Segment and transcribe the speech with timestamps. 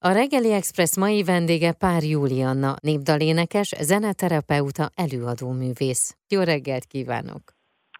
[0.00, 6.16] A Reggeli Express mai vendége Pár Júlianna, népdalénekes, zeneterapeuta, előadóművész.
[6.28, 7.40] Jó reggelt kívánok!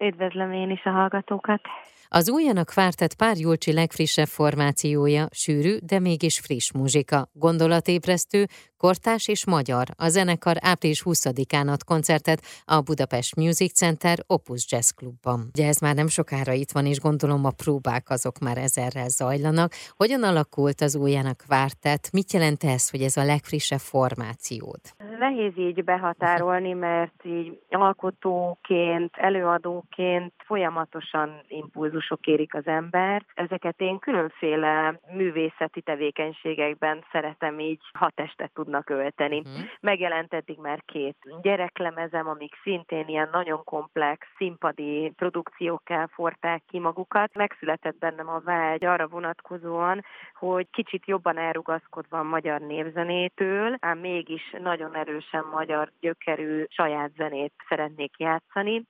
[0.01, 1.61] Üdvözlöm én is a hallgatókat!
[2.09, 8.47] Az újjanak vártett pár Julcsi legfrissebb formációja, sűrű, de mégis friss muzsika, gondolatébresztő,
[8.79, 9.87] kortás és magyar.
[9.97, 15.41] A zenekar április 20-án ad koncertet a Budapest Music Center Opus Jazz Clubban.
[15.55, 19.71] Ugye ez már nem sokára itt van, és gondolom a próbák azok már ezerrel zajlanak.
[19.97, 22.05] Hogyan alakult az újjának vártett?
[22.13, 24.83] Mit jelent ez, hogy ez a legfrissebb formációt?
[25.19, 33.25] Nehéz így behatárolni, mert így alkotóként, előadóként folyamatosan impulzusok érik az embert.
[33.35, 39.39] Ezeket én különféle művészeti tevékenységekben szeretem így hatestet tudnak ölteni.
[39.39, 39.65] Uh-huh.
[39.81, 47.35] Megjelent eddig már két gyereklemezem, amik szintén ilyen nagyon komplex színpadi produkciókkel forták ki magukat.
[47.35, 50.05] Megszületett bennem a vágy arra vonatkozóan,
[50.35, 57.53] hogy kicsit jobban elrugaszkodva a magyar névzenétől, ám mégis nagyon erősen magyar gyökerű saját zenét
[57.69, 58.85] szeretnék játszani.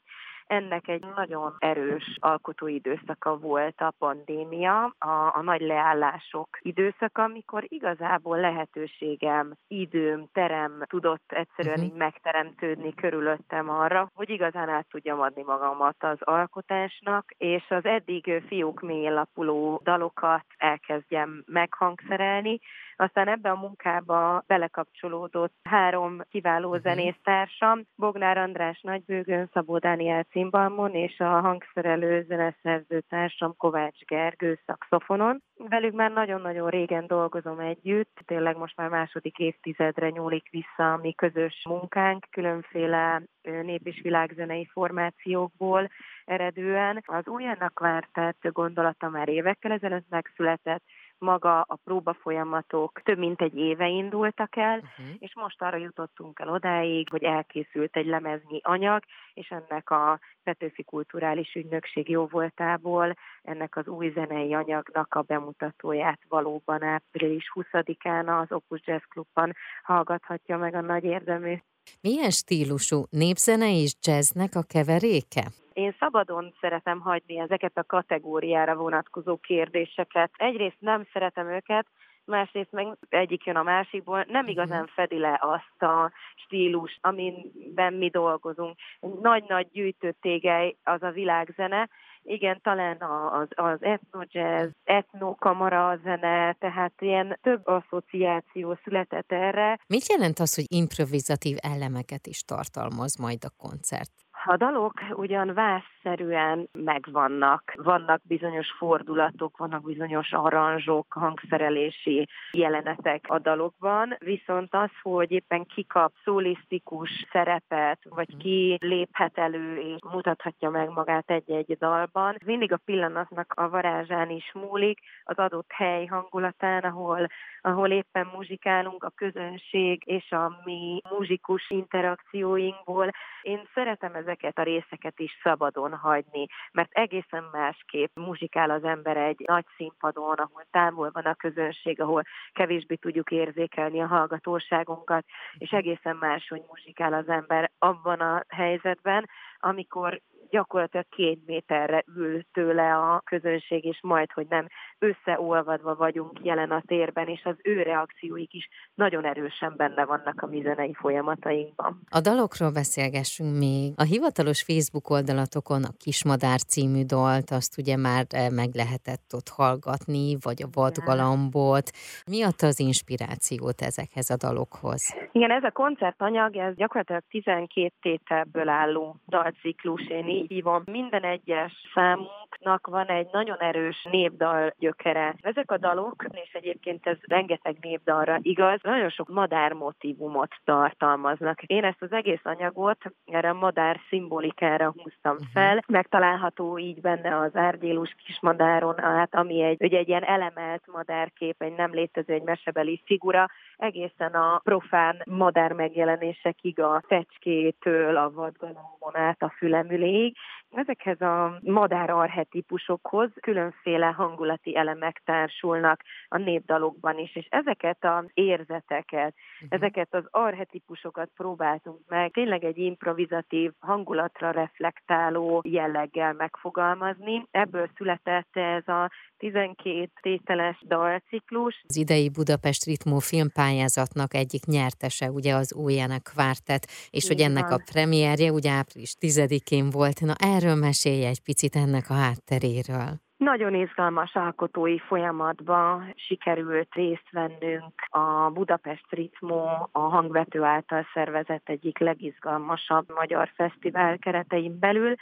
[0.48, 7.64] Ennek egy nagyon erős alkotói időszaka volt a pandémia, a, a nagy leállások időszaka, amikor
[7.66, 11.92] igazából lehetőségem, időm, terem tudott egyszerűen uh-huh.
[11.92, 18.42] így megteremtődni körülöttem arra, hogy igazán át tudjam adni magamat az alkotásnak, és az eddig
[18.46, 22.60] fiúk mély lapuló dalokat elkezdjem meghangszerelni,
[23.00, 26.82] aztán ebbe a munkába belekapcsolódott három kiváló uh-huh.
[26.82, 35.42] zenésztársam, Bognár András Nagybőgön, Szabó Dániel cimbalmon és a hangszerelő zeneszerző társam Kovács Gergő szakszofonon.
[35.56, 41.12] Velük már nagyon-nagyon régen dolgozom együtt, tényleg most már második évtizedre nyúlik vissza a mi
[41.14, 45.90] közös munkánk, különféle nép- és világzenei formációkból
[46.24, 47.02] eredően.
[47.06, 50.82] Az újjának vártett gondolata már évekkel ezelőtt megszületett,
[51.18, 55.16] maga a próba folyamatok több mint egy éve indultak el, uh-huh.
[55.18, 59.02] és most arra jutottunk el odáig, hogy elkészült egy lemeznyi anyag,
[59.34, 66.82] és ennek a Petőfi Kulturális Ügynökség jóvoltából ennek az új zenei anyagnak a bemutatóját valóban
[66.82, 71.56] április 20-án az Opus Jazz Clubban hallgathatja meg a nagy érdemű
[72.00, 75.50] milyen stílusú népzene és jazznek a keveréke?
[75.78, 80.30] Én szabadon szeretem hagyni ezeket a kategóriára vonatkozó kérdéseket.
[80.36, 81.86] Egyrészt nem szeretem őket,
[82.24, 84.50] másrészt meg egyik jön a másikból, nem mhm.
[84.50, 88.76] igazán fedi le azt a stílus, amiben mi dolgozunk.
[89.00, 91.88] Nagy-nagy gyűjtő tégely az a világzene,
[92.22, 93.02] igen, talán
[93.32, 99.78] az, az etno-jazz, etno-kamara zene, tehát ilyen több asszociáció született erre.
[99.86, 104.12] Mit jelent az, hogy improvizatív elemeket is tartalmaz majd a koncert?
[104.50, 114.16] A dalok ugyan vászszerűen megvannak, vannak bizonyos fordulatok, vannak bizonyos aranzsok, hangszerelési jelenetek a dalokban,
[114.18, 121.30] viszont az, hogy éppen kikap szólisztikus szerepet, vagy ki léphet elő és mutathatja meg magát
[121.30, 127.26] egy-egy dalban, mindig a pillanatnak a varázsán is múlik, az adott hely hangulatán, ahol,
[127.60, 133.10] ahol éppen muzsikálunk, a közönség és a mi muzsikus interakcióinkból.
[133.42, 139.16] Én szeretem ezeket ezeket a részeket is szabadon hagyni, mert egészen másképp muzsikál az ember
[139.16, 142.22] egy nagy színpadon, ahol távol van a közönség, ahol
[142.52, 145.24] kevésbé tudjuk érzékelni a hallgatóságunkat,
[145.58, 149.28] és egészen más, hogy muzsikál az ember abban a helyzetben,
[149.58, 154.66] amikor gyakorlatilag két méterre ül tőle a közönség, és majd, hogy nem
[154.98, 160.46] összeolvadva vagyunk jelen a térben, és az ő reakcióik is nagyon erősen benne vannak a
[160.46, 162.00] mi zenei folyamatainkban.
[162.10, 163.92] A dalokról beszélgessünk még.
[163.96, 169.48] A hivatalos Facebook oldalatokon a Kismadár című dalt, azt ugye már eh, meg lehetett ott
[169.48, 171.90] hallgatni, vagy a vadgalambot.
[172.30, 175.02] Mi adta az inspirációt ezekhez a dalokhoz?
[175.32, 180.08] Igen, ez a koncertanyag, ez gyakorlatilag 12 tételből álló dalciklus.
[180.08, 180.82] Én így hívom.
[180.90, 185.34] Minden egyes számunknak van egy nagyon erős népdal gyökere.
[185.40, 191.62] Ezek a dalok, és egyébként ez rengeteg népdalra igaz, nagyon sok madár motivumot tartalmaznak.
[191.62, 195.48] Én ezt az egész anyagot erre a madár szimbolikára húztam uh-huh.
[195.52, 195.84] fel.
[195.86, 201.74] Megtalálható így benne az árgyélus kismadáron át, ami egy, ugye egy ilyen elemelt madárkép, egy
[201.74, 209.42] nem létező, egy mesebeli figura, egészen a profán madár megjelenésekig a fecskétől a vadgalomon át
[209.42, 210.36] a fülemüléig, pedig
[210.70, 219.34] ezekhez a madár arhetipusokhoz különféle hangulati elemek társulnak a népdalokban is, és ezeket az érzeteket,
[219.34, 219.68] uh-huh.
[219.68, 227.46] ezeket az arhetipusokat próbáltunk meg tényleg egy improvizatív hangulatra reflektáló jelleggel megfogalmazni.
[227.50, 231.84] Ebből született ez a 12 tételes dalciklus.
[231.88, 237.36] Az idei Budapest Ritmó filmpályázatnak egyik nyertese ugye az Újjának Kvártet, és Igen.
[237.36, 240.17] hogy ennek a premierje ugye április 10-én volt.
[240.20, 243.10] Na erről mesélj egy picit ennek a hátteréről.
[243.36, 251.98] Nagyon izgalmas alkotói folyamatban sikerült részt vennünk a Budapest Ritmo, a hangvető által szervezett egyik
[251.98, 255.14] legizgalmasabb magyar fesztivál keretein belül.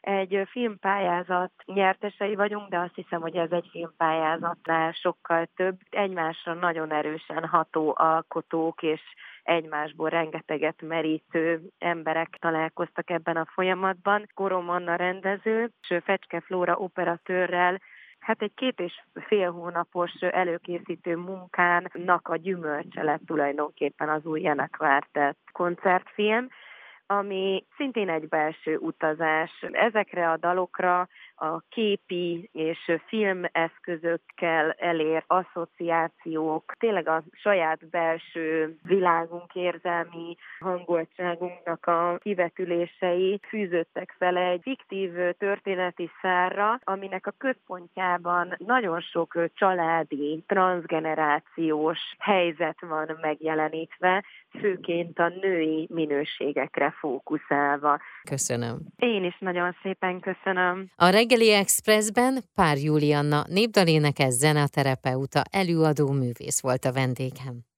[0.00, 5.76] Egy filmpályázat nyertesei vagyunk, de azt hiszem, hogy ez egy filmpályázatnál sokkal több.
[5.90, 9.00] Egymásra nagyon erősen ható alkotók és
[9.50, 14.26] egymásból rengeteget merítő emberek találkoztak ebben a folyamatban.
[14.34, 17.80] Korom Anna rendező, és Fecske Flóra operatőrrel
[18.20, 24.76] Hát egy két és fél hónapos előkészítő munkának a gyümölcse lett tulajdonképpen az új Jenek
[25.52, 26.48] koncertfilm,
[27.06, 29.50] ami szintén egy belső utazás.
[29.72, 31.08] Ezekre a dalokra
[31.40, 43.40] a képi és filmeszközökkel elért asszociációk, tényleg a saját belső világunk, érzelmi hangoltságunknak a kivetülései
[43.48, 53.18] fűzöttek fel egy fiktív történeti szárra, aminek a központjában nagyon sok családi, transgenerációs helyzet van
[53.20, 54.24] megjelenítve,
[54.60, 57.98] főként a női minőségekre fókuszálva.
[58.22, 58.78] Köszönöm.
[58.96, 60.90] Én is nagyon szépen köszönöm.
[60.96, 67.69] A reggeli Expressben Pár Julianna népdalénekes zeneterapeuta előadó művész volt a vendégem.